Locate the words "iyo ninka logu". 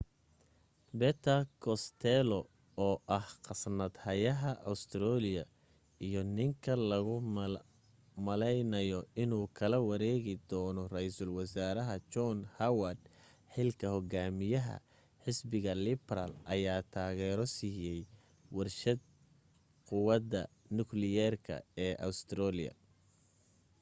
6.07-7.15